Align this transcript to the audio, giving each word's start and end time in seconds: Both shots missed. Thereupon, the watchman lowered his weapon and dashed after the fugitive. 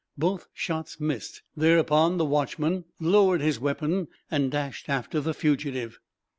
Both 0.17 0.47
shots 0.51 0.99
missed. 0.99 1.43
Thereupon, 1.55 2.17
the 2.17 2.25
watchman 2.25 2.85
lowered 2.99 3.39
his 3.41 3.59
weapon 3.59 4.07
and 4.31 4.49
dashed 4.49 4.89
after 4.89 5.21
the 5.21 5.35
fugitive. 5.35 5.99